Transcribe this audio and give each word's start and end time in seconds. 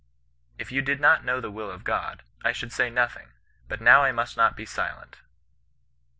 —'If 0.57 0.71
you 0.71 0.81
did 0.81 0.99
not 0.99 1.23
know 1.23 1.39
the 1.39 1.51
will 1.51 1.69
of 1.69 1.83
God, 1.83 2.23
I 2.43 2.53
should 2.53 2.71
say 2.73 2.89
nothing; 2.89 3.33
but 3.67 3.81
now 3.81 4.01
I 4.03 4.11
must 4.11 4.35
not 4.35 4.57
be 4.57 4.65
silent.' 4.65 5.17